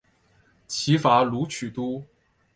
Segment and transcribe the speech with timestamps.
[0.67, 2.03] 齐伐鲁取都。